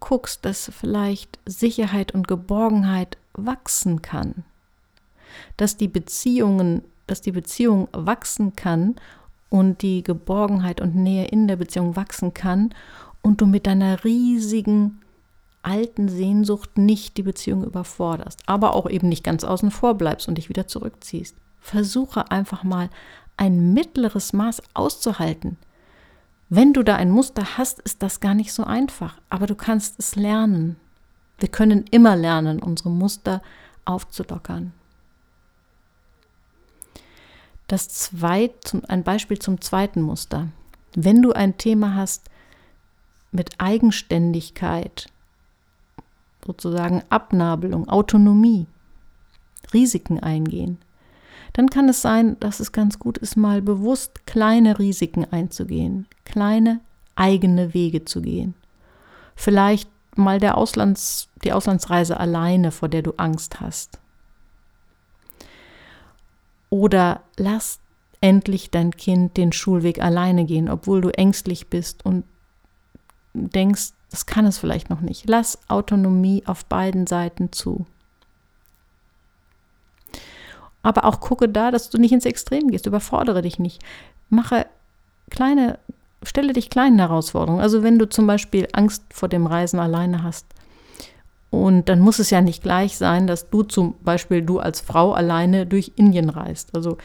guckst, 0.00 0.44
dass 0.44 0.70
vielleicht 0.78 1.38
Sicherheit 1.46 2.12
und 2.12 2.28
Geborgenheit 2.28 3.16
wachsen 3.34 4.02
kann. 4.02 4.44
Dass 5.56 5.76
die 5.76 5.88
Beziehungen, 5.88 6.82
dass 7.06 7.20
die 7.20 7.32
Beziehung 7.32 7.88
wachsen 7.92 8.54
kann 8.56 8.96
und 9.48 9.82
die 9.82 10.02
Geborgenheit 10.02 10.80
und 10.80 10.94
Nähe 10.94 11.26
in 11.26 11.48
der 11.48 11.56
Beziehung 11.56 11.96
wachsen 11.96 12.34
kann 12.34 12.74
und 13.22 13.40
du 13.40 13.46
mit 13.46 13.66
deiner 13.66 14.04
riesigen 14.04 15.00
alten 15.62 16.08
Sehnsucht 16.08 16.76
nicht 16.76 17.16
die 17.16 17.22
Beziehung 17.22 17.64
überforderst, 17.64 18.40
aber 18.46 18.74
auch 18.74 18.88
eben 18.88 19.08
nicht 19.08 19.24
ganz 19.24 19.44
außen 19.44 19.70
vor 19.70 19.94
bleibst 19.94 20.28
und 20.28 20.36
dich 20.36 20.48
wieder 20.48 20.66
zurückziehst. 20.66 21.36
Versuche 21.60 22.30
einfach 22.30 22.64
mal 22.64 22.90
ein 23.36 23.72
mittleres 23.72 24.32
Maß 24.32 24.62
auszuhalten. 24.74 25.56
Wenn 26.48 26.72
du 26.72 26.82
da 26.82 26.96
ein 26.96 27.10
Muster 27.10 27.56
hast, 27.56 27.80
ist 27.80 28.02
das 28.02 28.20
gar 28.20 28.34
nicht 28.34 28.52
so 28.52 28.64
einfach, 28.64 29.20
aber 29.30 29.46
du 29.46 29.54
kannst 29.54 29.98
es 29.98 30.16
lernen. 30.16 30.76
Wir 31.42 31.48
können 31.48 31.86
immer 31.90 32.14
lernen, 32.14 32.62
unsere 32.62 32.88
Muster 32.88 33.42
aufzulockern. 33.84 34.72
Das 37.66 37.88
zweit, 37.88 38.76
ein 38.86 39.02
Beispiel 39.02 39.40
zum 39.40 39.60
zweiten 39.60 40.02
Muster. 40.02 40.50
Wenn 40.94 41.20
du 41.20 41.32
ein 41.32 41.58
Thema 41.58 41.96
hast 41.96 42.30
mit 43.32 43.56
Eigenständigkeit, 43.58 45.08
sozusagen 46.46 47.02
Abnabelung, 47.08 47.88
Autonomie, 47.88 48.68
Risiken 49.74 50.20
eingehen, 50.20 50.78
dann 51.54 51.70
kann 51.70 51.88
es 51.88 52.02
sein, 52.02 52.38
dass 52.38 52.60
es 52.60 52.70
ganz 52.70 53.00
gut 53.00 53.18
ist, 53.18 53.36
mal 53.36 53.62
bewusst 53.62 54.26
kleine 54.26 54.78
Risiken 54.78 55.24
einzugehen, 55.24 56.06
kleine 56.24 56.78
eigene 57.16 57.74
Wege 57.74 58.04
zu 58.04 58.22
gehen. 58.22 58.54
Vielleicht 59.34 59.90
mal 60.16 60.38
der 60.38 60.56
Auslands, 60.56 61.28
die 61.44 61.52
Auslandsreise 61.52 62.18
alleine, 62.18 62.70
vor 62.70 62.88
der 62.88 63.02
du 63.02 63.12
Angst 63.16 63.60
hast. 63.60 63.98
Oder 66.70 67.22
lass 67.36 67.80
endlich 68.20 68.70
dein 68.70 68.92
Kind 68.92 69.36
den 69.36 69.52
Schulweg 69.52 70.00
alleine 70.00 70.44
gehen, 70.44 70.70
obwohl 70.70 71.00
du 71.00 71.10
ängstlich 71.10 71.68
bist 71.68 72.06
und 72.06 72.24
denkst, 73.34 73.92
das 74.10 74.26
kann 74.26 74.46
es 74.46 74.58
vielleicht 74.58 74.90
noch 74.90 75.00
nicht. 75.00 75.28
Lass 75.28 75.58
Autonomie 75.68 76.42
auf 76.46 76.64
beiden 76.66 77.06
Seiten 77.06 77.50
zu. 77.52 77.86
Aber 80.82 81.04
auch 81.04 81.20
gucke 81.20 81.48
da, 81.48 81.70
dass 81.70 81.90
du 81.90 81.98
nicht 81.98 82.12
ins 82.12 82.26
Extrem 82.26 82.68
gehst. 82.68 82.86
Überfordere 82.86 83.42
dich 83.42 83.58
nicht. 83.58 83.82
Mache 84.28 84.66
kleine, 85.30 85.78
stelle 86.24 86.52
dich 86.52 86.70
kleinen 86.70 86.98
Herausforderungen. 86.98 87.60
Also 87.60 87.82
wenn 87.82 87.98
du 87.98 88.08
zum 88.08 88.26
Beispiel 88.26 88.68
Angst 88.72 89.04
vor 89.10 89.28
dem 89.28 89.46
Reisen 89.46 89.78
alleine 89.78 90.22
hast, 90.22 90.46
und 91.52 91.90
dann 91.90 92.00
muss 92.00 92.18
es 92.18 92.30
ja 92.30 92.40
nicht 92.40 92.62
gleich 92.62 92.96
sein, 92.96 93.26
dass 93.26 93.50
du 93.50 93.62
zum 93.62 93.94
Beispiel 94.00 94.40
du 94.40 94.58
als 94.58 94.80
Frau 94.80 95.12
alleine 95.12 95.66
durch 95.66 95.92
Indien 95.96 96.30
reist. 96.30 96.74
Also 96.74 96.96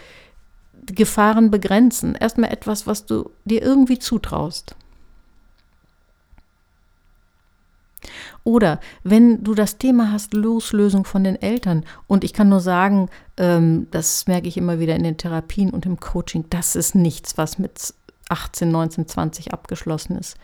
Gefahren 0.86 1.52
begrenzen. 1.52 2.16
Erstmal 2.16 2.50
etwas, 2.50 2.88
was 2.88 3.06
du 3.06 3.30
dir 3.44 3.62
irgendwie 3.62 4.00
zutraust. 4.00 4.74
Oder 8.46 8.80
wenn 9.04 9.44
du 9.44 9.54
das 9.54 9.78
Thema 9.78 10.14
hast, 10.14 10.34
Loslösung 10.34 11.04
von 11.04 11.26
den 11.26 11.36
Eltern. 11.42 11.84
Und 12.08 12.24
ich 12.24 12.32
kann 12.32 12.48
nur 12.48 12.62
sagen, 12.62 13.10
ähm, 13.36 13.88
das 13.92 14.28
merke 14.28 14.48
ich 14.48 14.56
immer 14.56 14.80
wieder 14.80 14.96
in 14.96 15.04
den 15.04 15.18
Therapien 15.18 15.72
und 15.72 15.86
im 15.86 16.00
Coaching, 16.00 16.46
das 16.50 16.78
ist 16.78 16.96
nichts, 16.96 17.38
was 17.38 17.60
mit 17.60 17.94
18, 18.30 18.70
19, 18.70 19.08
20 19.08 19.54
abgeschlossen 19.54 20.18
ist. 20.18 20.38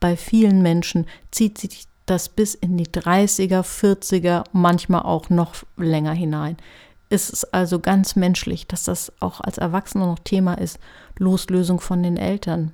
Bei 0.00 0.16
vielen 0.16 0.62
Menschen 0.62 1.06
zieht 1.30 1.58
sich 1.58 1.86
das 2.06 2.28
bis 2.28 2.54
in 2.54 2.76
die 2.76 2.86
30er, 2.86 3.62
40er, 3.62 4.44
manchmal 4.52 5.02
auch 5.02 5.28
noch 5.30 5.54
länger 5.76 6.12
hinein. 6.12 6.56
Es 7.10 7.30
ist 7.30 7.52
also 7.54 7.80
ganz 7.80 8.16
menschlich, 8.16 8.66
dass 8.66 8.84
das 8.84 9.12
auch 9.20 9.40
als 9.40 9.58
Erwachsener 9.58 10.06
noch 10.06 10.18
Thema 10.18 10.54
ist, 10.54 10.78
Loslösung 11.18 11.80
von 11.80 12.02
den 12.02 12.16
Eltern. 12.16 12.72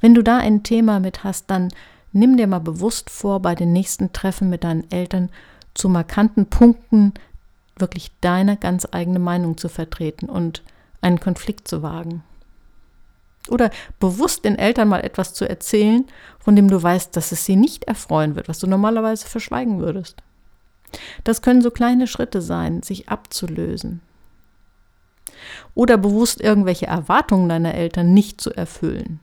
Wenn 0.00 0.14
du 0.14 0.22
da 0.22 0.38
ein 0.38 0.62
Thema 0.62 1.00
mit 1.00 1.24
hast, 1.24 1.50
dann 1.50 1.68
nimm 2.12 2.36
dir 2.36 2.46
mal 2.46 2.60
bewusst 2.60 3.10
vor, 3.10 3.40
bei 3.40 3.54
den 3.54 3.72
nächsten 3.72 4.12
Treffen 4.12 4.48
mit 4.48 4.64
deinen 4.64 4.90
Eltern 4.90 5.30
zu 5.74 5.88
markanten 5.88 6.46
Punkten 6.46 7.12
wirklich 7.76 8.10
deine 8.20 8.56
ganz 8.56 8.88
eigene 8.90 9.18
Meinung 9.18 9.56
zu 9.56 9.68
vertreten 9.68 10.28
und 10.28 10.62
einen 11.00 11.20
Konflikt 11.20 11.68
zu 11.68 11.82
wagen. 11.82 12.24
Oder 13.50 13.70
bewusst 14.00 14.44
den 14.44 14.58
Eltern 14.58 14.88
mal 14.88 15.00
etwas 15.00 15.34
zu 15.34 15.48
erzählen, 15.48 16.06
von 16.38 16.56
dem 16.56 16.68
du 16.68 16.82
weißt, 16.82 17.16
dass 17.16 17.32
es 17.32 17.44
sie 17.44 17.56
nicht 17.56 17.84
erfreuen 17.84 18.36
wird, 18.36 18.48
was 18.48 18.58
du 18.58 18.66
normalerweise 18.66 19.26
verschweigen 19.26 19.80
würdest. 19.80 20.22
Das 21.24 21.42
können 21.42 21.62
so 21.62 21.70
kleine 21.70 22.06
Schritte 22.06 22.40
sein, 22.40 22.82
sich 22.82 23.08
abzulösen. 23.08 24.00
Oder 25.74 25.96
bewusst 25.96 26.40
irgendwelche 26.40 26.86
Erwartungen 26.86 27.48
deiner 27.48 27.74
Eltern 27.74 28.14
nicht 28.14 28.40
zu 28.40 28.50
erfüllen. 28.50 29.20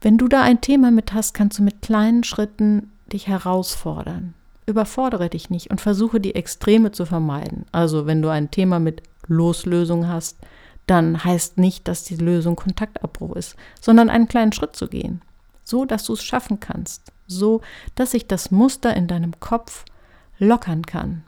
Wenn 0.00 0.18
du 0.18 0.28
da 0.28 0.42
ein 0.42 0.60
Thema 0.60 0.90
mit 0.90 1.12
hast, 1.12 1.32
kannst 1.32 1.58
du 1.58 1.62
mit 1.62 1.80
kleinen 1.80 2.24
Schritten 2.24 2.90
dich 3.12 3.28
herausfordern. 3.28 4.34
Überfordere 4.66 5.28
dich 5.28 5.50
nicht 5.50 5.70
und 5.70 5.80
versuche 5.80 6.20
die 6.20 6.34
Extreme 6.34 6.92
zu 6.92 7.06
vermeiden. 7.06 7.66
Also 7.72 8.06
wenn 8.06 8.22
du 8.22 8.28
ein 8.28 8.50
Thema 8.50 8.78
mit 8.78 9.02
Loslösung 9.26 10.08
hast, 10.08 10.38
dann 10.86 11.24
heißt 11.24 11.58
nicht, 11.58 11.86
dass 11.88 12.04
die 12.04 12.16
Lösung 12.16 12.56
Kontaktabbruch 12.56 13.36
ist, 13.36 13.56
sondern 13.80 14.10
einen 14.10 14.28
kleinen 14.28 14.52
Schritt 14.52 14.76
zu 14.76 14.88
gehen, 14.88 15.22
so 15.62 15.84
dass 15.84 16.04
du 16.04 16.14
es 16.14 16.24
schaffen 16.24 16.60
kannst, 16.60 17.12
so 17.26 17.60
dass 17.94 18.12
sich 18.12 18.26
das 18.26 18.50
Muster 18.50 18.94
in 18.96 19.06
deinem 19.06 19.38
Kopf 19.40 19.84
lockern 20.38 20.84
kann. 20.84 21.22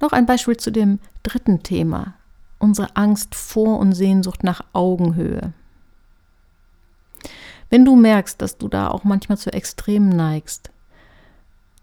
Noch 0.00 0.12
ein 0.12 0.26
Beispiel 0.26 0.56
zu 0.56 0.72
dem 0.72 0.98
dritten 1.22 1.62
Thema, 1.62 2.14
unsere 2.58 2.96
Angst 2.96 3.34
vor 3.34 3.78
und 3.78 3.92
Sehnsucht 3.92 4.42
nach 4.42 4.62
Augenhöhe. 4.72 5.52
Wenn 7.70 7.84
du 7.84 7.96
merkst, 7.96 8.42
dass 8.42 8.58
du 8.58 8.68
da 8.68 8.88
auch 8.88 9.04
manchmal 9.04 9.38
zu 9.38 9.52
Extremen 9.52 10.10
neigst, 10.10 10.70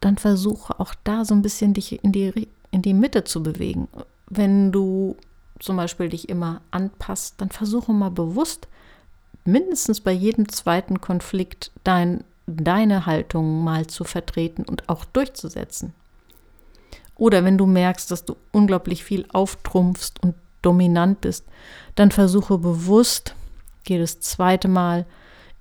dann 0.01 0.17
versuche 0.17 0.79
auch 0.79 0.93
da 1.03 1.25
so 1.25 1.33
ein 1.33 1.41
bisschen 1.41 1.73
dich 1.73 2.03
in 2.03 2.11
die, 2.11 2.47
in 2.71 2.81
die 2.81 2.93
Mitte 2.93 3.23
zu 3.23 3.41
bewegen. 3.41 3.87
Wenn 4.29 4.71
du 4.71 5.17
zum 5.59 5.77
Beispiel 5.77 6.09
dich 6.09 6.29
immer 6.29 6.61
anpasst, 6.71 7.35
dann 7.37 7.49
versuche 7.49 7.91
mal 7.91 8.11
bewusst, 8.11 8.67
mindestens 9.45 10.01
bei 10.01 10.11
jedem 10.11 10.49
zweiten 10.49 11.01
Konflikt 11.01 11.71
dein, 11.83 12.23
deine 12.47 13.05
Haltung 13.05 13.63
mal 13.63 13.87
zu 13.87 14.03
vertreten 14.03 14.63
und 14.63 14.87
auch 14.89 15.05
durchzusetzen. 15.05 15.93
Oder 17.15 17.43
wenn 17.43 17.57
du 17.57 17.65
merkst, 17.65 18.09
dass 18.11 18.23
du 18.23 18.37
unglaublich 18.51 19.03
viel 19.03 19.25
auftrumpfst 19.33 20.13
und 20.21 20.35
dominant 20.61 21.21
bist, 21.21 21.45
dann 21.95 22.11
versuche 22.11 22.57
bewusst, 22.57 23.35
jedes 23.85 24.19
zweite 24.21 24.67
Mal 24.67 25.05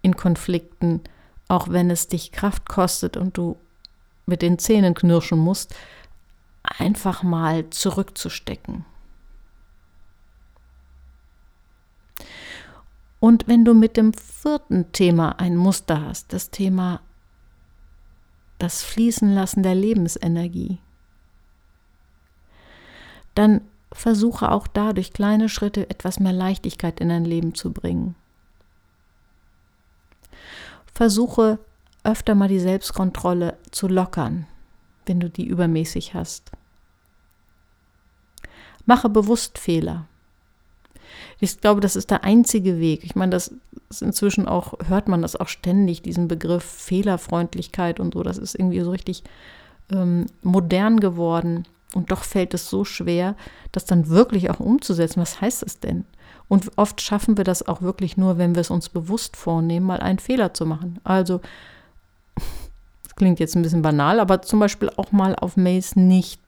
in 0.03 0.17
Konflikten, 0.17 1.01
auch 1.49 1.69
wenn 1.71 1.91
es 1.91 2.09
dich 2.09 2.31
Kraft 2.31 2.69
kostet 2.69 3.17
und 3.17 3.37
du 3.37 3.57
mit 4.27 4.43
den 4.43 4.59
Zähnen 4.59 4.95
knirschen 4.95 5.39
musst, 5.39 5.75
einfach 6.63 7.23
mal 7.23 7.71
zurückzustecken. 7.71 8.85
Und 13.21 13.49
wenn 13.49 13.65
du 13.65 13.75
mit 13.75 13.97
dem 13.97 14.13
vierten 14.13 14.93
Thema 14.93 15.41
ein 15.41 15.57
Muster 15.57 16.05
hast, 16.05 16.33
das 16.33 16.51
Thema 16.51 17.01
das 18.59 18.83
Fließen 18.83 19.33
lassen 19.35 19.63
der 19.63 19.75
Lebensenergie, 19.75 20.79
dann 23.35 23.61
versuche 23.93 24.51
auch 24.51 24.67
da 24.67 24.93
durch 24.93 25.13
kleine 25.13 25.49
Schritte 25.49 25.89
etwas 25.91 26.21
mehr 26.21 26.33
Leichtigkeit 26.33 27.01
in 27.01 27.09
dein 27.09 27.25
Leben 27.25 27.55
zu 27.55 27.73
bringen. 27.73 28.15
Versuche 30.93 31.59
öfter 32.05 32.35
mal 32.35 32.49
die 32.49 32.59
Selbstkontrolle 32.59 33.57
zu 33.71 33.89
lockern, 33.89 34.47
wenn 35.09 35.21
du 35.21 35.31
die 35.31 35.47
übermäßig 35.47 36.15
hast. 36.15 36.51
Mache 38.87 39.09
bewusst 39.09 39.59
Fehler. 39.59 40.07
Ich 41.41 41.61
glaube, 41.61 41.81
das 41.81 41.97
ist 41.97 42.11
der 42.11 42.25
einzige 42.25 42.79
Weg. 42.81 43.05
Ich 43.05 43.15
meine, 43.15 43.31
das 43.31 43.53
ist 43.91 44.03
inzwischen 44.03 44.49
auch, 44.49 44.75
hört 44.87 45.09
man 45.09 45.23
das 45.23 45.37
auch 45.37 45.49
ständig, 45.49 46.03
diesen 46.03 46.29
Begriff 46.29 46.65
Fehlerfreundlichkeit 46.65 48.01
und 48.01 48.15
so. 48.15 48.23
Das 48.23 48.39
ist 48.39 48.55
irgendwie 48.55 48.81
so 48.81 48.91
richtig 48.91 49.23
ähm, 49.91 50.27
modern 50.43 51.01
geworden. 51.01 51.67
Und 51.95 52.11
doch 52.11 52.25
fällt 52.25 52.55
es 52.55 52.69
so 52.69 52.85
schwer, 52.85 53.35
das 53.73 53.85
dann 53.85 54.09
wirklich 54.09 54.51
auch 54.51 54.61
umzusetzen. 54.61 55.21
Was 55.21 55.41
heißt 55.41 55.63
es 55.63 55.81
denn? 55.81 56.05
Und 56.49 56.71
oft 56.77 57.01
schaffen 57.01 57.37
wir 57.37 57.45
das 57.45 57.67
auch 57.67 57.83
wirklich 57.83 58.17
nur, 58.17 58.39
wenn 58.39 58.55
wir 58.55 58.61
es 58.61 58.71
uns 58.71 58.89
bewusst 58.89 59.37
vornehmen, 59.37 59.87
mal 59.87 60.01
einen 60.01 60.19
Fehler 60.19 60.55
zu 60.55 60.67
machen. 60.67 60.99
Also, 61.05 61.39
das 61.39 61.49
klingt 63.19 63.41
jetzt 63.41 63.55
ein 63.55 63.63
bisschen 63.63 63.83
banal, 63.83 64.21
aber 64.21 64.41
zum 64.43 64.61
Beispiel 64.61 64.91
auch 64.97 65.13
mal 65.13 65.35
auf 65.35 65.57
Mails 65.57 65.97
nicht 65.97 66.41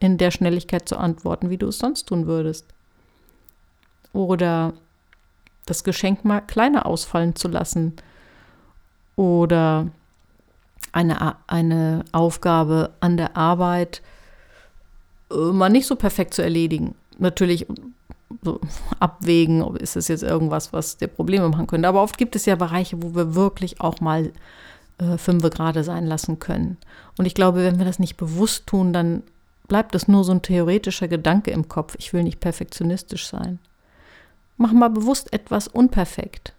in 0.00 0.18
der 0.18 0.30
Schnelligkeit 0.30 0.88
zu 0.88 0.98
antworten, 0.98 1.48
wie 1.48 1.56
du 1.56 1.68
es 1.68 1.78
sonst 1.78 2.04
tun 2.08 2.26
würdest. 2.26 2.66
Oder 4.12 4.74
das 5.66 5.84
Geschenk 5.84 6.24
mal 6.24 6.40
kleiner 6.40 6.84
ausfallen 6.84 7.36
zu 7.36 7.48
lassen. 7.48 7.94
Oder 9.16 9.88
eine, 10.92 11.36
eine 11.46 12.04
Aufgabe 12.12 12.90
an 13.00 13.16
der 13.16 13.36
Arbeit 13.36 14.02
äh, 15.30 15.34
mal 15.34 15.68
nicht 15.68 15.86
so 15.86 15.96
perfekt 15.96 16.34
zu 16.34 16.42
erledigen. 16.42 16.94
Natürlich 17.18 17.66
so 18.42 18.60
abwägen, 18.98 19.62
ob 19.62 19.76
ist 19.76 19.96
es 19.96 20.08
jetzt 20.08 20.22
irgendwas, 20.22 20.72
was 20.72 20.96
dir 20.96 21.08
Probleme 21.08 21.48
machen 21.48 21.66
könnte. 21.66 21.88
Aber 21.88 22.02
oft 22.02 22.18
gibt 22.18 22.34
es 22.34 22.46
ja 22.46 22.56
Bereiche, 22.56 23.02
wo 23.02 23.14
wir 23.14 23.34
wirklich 23.34 23.80
auch 23.80 24.00
mal 24.00 24.32
äh, 25.00 25.18
fünfe 25.18 25.50
gerade 25.50 25.82
sein 25.84 26.06
lassen 26.06 26.38
können. 26.38 26.76
Und 27.18 27.24
ich 27.24 27.34
glaube, 27.34 27.64
wenn 27.64 27.78
wir 27.78 27.84
das 27.84 27.98
nicht 27.98 28.16
bewusst 28.16 28.66
tun, 28.66 28.92
dann 28.92 29.22
bleibt 29.68 29.94
es 29.94 30.08
nur 30.08 30.24
so 30.24 30.32
ein 30.32 30.42
theoretischer 30.42 31.08
Gedanke 31.08 31.50
im 31.50 31.68
Kopf. 31.68 31.94
Ich 31.98 32.12
will 32.12 32.22
nicht 32.22 32.40
perfektionistisch 32.40 33.26
sein. 33.26 33.58
Mach 34.56 34.72
mal 34.72 34.90
bewusst 34.90 35.32
etwas 35.32 35.68
unperfekt. 35.68 36.54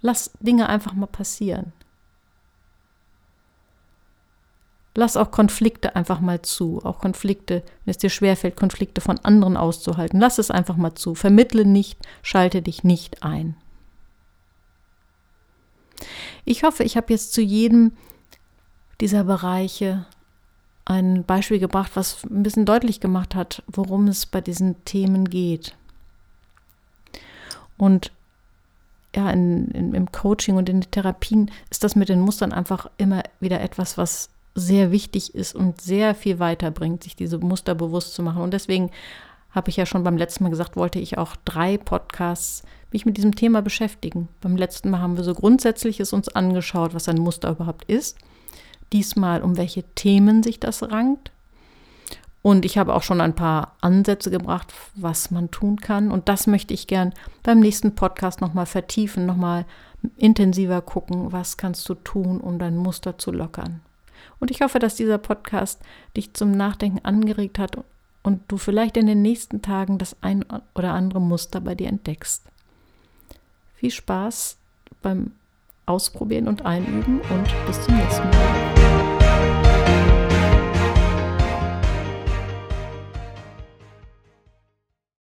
Lass 0.00 0.30
Dinge 0.40 0.68
einfach 0.68 0.94
mal 0.94 1.06
passieren. 1.06 1.72
Lass 4.94 5.16
auch 5.16 5.30
Konflikte 5.30 5.96
einfach 5.96 6.20
mal 6.20 6.42
zu. 6.42 6.80
Auch 6.84 6.98
Konflikte, 6.98 7.62
wenn 7.84 7.90
es 7.90 7.98
dir 7.98 8.10
schwerfällt, 8.10 8.56
Konflikte 8.56 9.00
von 9.00 9.18
anderen 9.20 9.56
auszuhalten. 9.56 10.20
Lass 10.20 10.38
es 10.38 10.50
einfach 10.50 10.76
mal 10.76 10.94
zu. 10.94 11.14
Vermittle 11.14 11.64
nicht, 11.64 11.98
schalte 12.22 12.62
dich 12.62 12.84
nicht 12.84 13.22
ein. 13.22 13.56
Ich 16.44 16.62
hoffe, 16.62 16.84
ich 16.84 16.96
habe 16.96 17.12
jetzt 17.12 17.32
zu 17.32 17.40
jedem 17.40 17.92
dieser 19.00 19.24
Bereiche 19.24 20.06
ein 20.84 21.24
Beispiel 21.24 21.58
gebracht, 21.58 21.92
was 21.94 22.24
ein 22.24 22.42
bisschen 22.42 22.66
deutlich 22.66 23.00
gemacht 23.00 23.34
hat, 23.34 23.62
worum 23.66 24.08
es 24.08 24.26
bei 24.26 24.40
diesen 24.40 24.84
Themen 24.84 25.28
geht. 25.28 25.74
Und 27.76 28.12
ja, 29.14 29.30
in, 29.30 29.68
in, 29.68 29.94
im 29.94 30.10
Coaching 30.10 30.56
und 30.56 30.68
in 30.68 30.80
den 30.80 30.90
Therapien 30.90 31.50
ist 31.70 31.84
das 31.84 31.96
mit 31.96 32.08
den 32.08 32.20
Mustern 32.20 32.52
einfach 32.52 32.90
immer 32.96 33.22
wieder 33.40 33.60
etwas, 33.60 33.98
was 33.98 34.30
sehr 34.54 34.90
wichtig 34.90 35.34
ist 35.34 35.54
und 35.54 35.80
sehr 35.80 36.14
viel 36.14 36.38
weiterbringt, 36.38 37.04
sich 37.04 37.16
diese 37.16 37.38
Muster 37.38 37.74
bewusst 37.74 38.14
zu 38.14 38.22
machen. 38.22 38.42
Und 38.42 38.52
deswegen 38.52 38.90
habe 39.52 39.70
ich 39.70 39.76
ja 39.76 39.86
schon 39.86 40.02
beim 40.02 40.16
letzten 40.16 40.44
Mal 40.44 40.50
gesagt, 40.50 40.76
wollte 40.76 40.98
ich 40.98 41.18
auch 41.18 41.36
drei 41.44 41.76
Podcasts 41.78 42.62
mich 42.90 43.06
mit 43.06 43.16
diesem 43.16 43.34
Thema 43.34 43.62
beschäftigen. 43.62 44.28
Beim 44.40 44.56
letzten 44.56 44.90
Mal 44.90 45.00
haben 45.00 45.16
wir 45.16 45.24
so 45.24 45.34
Grundsätzliches 45.34 46.12
uns 46.12 46.28
angeschaut, 46.28 46.94
was 46.94 47.08
ein 47.08 47.18
Muster 47.18 47.50
überhaupt 47.50 47.84
ist. 47.84 48.18
Diesmal, 48.92 49.42
um 49.42 49.56
welche 49.56 49.82
Themen 49.94 50.42
sich 50.42 50.60
das 50.60 50.82
rankt. 50.82 51.32
Und 52.42 52.64
ich 52.64 52.76
habe 52.76 52.94
auch 52.94 53.02
schon 53.02 53.20
ein 53.20 53.36
paar 53.36 53.76
Ansätze 53.80 54.30
gebracht, 54.30 54.72
was 54.96 55.30
man 55.30 55.50
tun 55.50 55.76
kann. 55.80 56.10
Und 56.10 56.28
das 56.28 56.46
möchte 56.46 56.74
ich 56.74 56.88
gern 56.88 57.14
beim 57.42 57.60
nächsten 57.60 57.94
Podcast 57.94 58.40
nochmal 58.40 58.66
vertiefen, 58.66 59.26
nochmal 59.26 59.64
intensiver 60.16 60.82
gucken, 60.82 61.30
was 61.30 61.56
kannst 61.56 61.88
du 61.88 61.94
tun, 61.94 62.40
um 62.40 62.58
dein 62.58 62.76
Muster 62.76 63.16
zu 63.16 63.30
lockern. 63.30 63.80
Und 64.40 64.50
ich 64.50 64.60
hoffe, 64.60 64.80
dass 64.80 64.96
dieser 64.96 65.18
Podcast 65.18 65.80
dich 66.16 66.34
zum 66.34 66.50
Nachdenken 66.50 67.04
angeregt 67.04 67.60
hat 67.60 67.76
und 68.22 68.40
du 68.48 68.56
vielleicht 68.56 68.96
in 68.96 69.06
den 69.06 69.22
nächsten 69.22 69.62
Tagen 69.62 69.98
das 69.98 70.16
ein 70.20 70.44
oder 70.74 70.92
andere 70.92 71.20
Muster 71.20 71.60
bei 71.60 71.74
dir 71.74 71.88
entdeckst. 71.88 72.44
Viel 73.76 73.90
Spaß 73.90 74.56
beim 75.02 75.32
Ausprobieren 75.86 76.46
und 76.46 76.64
Einüben 76.64 77.20
und 77.20 77.66
bis 77.66 77.80
zum 77.82 77.96
nächsten 77.96 78.28
Mal. 78.30 78.71